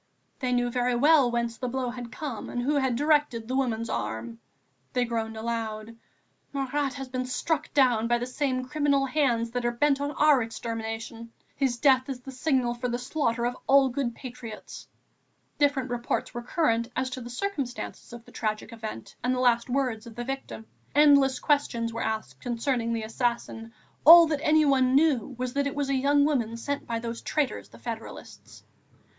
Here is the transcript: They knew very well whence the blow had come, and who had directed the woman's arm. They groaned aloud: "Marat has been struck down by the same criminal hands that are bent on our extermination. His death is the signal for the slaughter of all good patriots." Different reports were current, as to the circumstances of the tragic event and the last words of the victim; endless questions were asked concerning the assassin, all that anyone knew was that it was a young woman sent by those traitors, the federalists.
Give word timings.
They 0.39 0.51
knew 0.51 0.71
very 0.71 0.95
well 0.95 1.29
whence 1.29 1.57
the 1.57 1.67
blow 1.67 1.91
had 1.91 2.11
come, 2.11 2.49
and 2.49 2.59
who 2.63 2.73
had 2.77 2.95
directed 2.95 3.47
the 3.47 3.55
woman's 3.55 3.87
arm. 3.87 4.39
They 4.93 5.05
groaned 5.05 5.37
aloud: 5.37 5.95
"Marat 6.53 6.95
has 6.95 7.07
been 7.07 7.27
struck 7.27 7.71
down 7.75 8.07
by 8.07 8.17
the 8.17 8.25
same 8.25 8.65
criminal 8.65 9.05
hands 9.05 9.51
that 9.51 9.63
are 9.63 9.69
bent 9.71 10.01
on 10.01 10.09
our 10.13 10.41
extermination. 10.41 11.31
His 11.55 11.77
death 11.77 12.09
is 12.09 12.21
the 12.21 12.31
signal 12.31 12.73
for 12.73 12.89
the 12.89 12.97
slaughter 12.97 13.45
of 13.45 13.55
all 13.67 13.89
good 13.89 14.15
patriots." 14.15 14.87
Different 15.59 15.91
reports 15.91 16.33
were 16.33 16.41
current, 16.41 16.89
as 16.95 17.11
to 17.11 17.21
the 17.21 17.29
circumstances 17.29 18.11
of 18.11 18.25
the 18.25 18.31
tragic 18.31 18.73
event 18.73 19.15
and 19.23 19.35
the 19.35 19.39
last 19.39 19.69
words 19.69 20.07
of 20.07 20.15
the 20.15 20.23
victim; 20.23 20.65
endless 20.95 21.37
questions 21.37 21.93
were 21.93 22.01
asked 22.01 22.39
concerning 22.41 22.91
the 22.91 23.03
assassin, 23.03 23.71
all 24.03 24.25
that 24.25 24.41
anyone 24.41 24.95
knew 24.95 25.35
was 25.37 25.53
that 25.53 25.67
it 25.67 25.75
was 25.75 25.89
a 25.89 25.93
young 25.93 26.25
woman 26.25 26.57
sent 26.57 26.87
by 26.87 26.97
those 26.97 27.21
traitors, 27.21 27.69
the 27.69 27.77
federalists. 27.77 28.63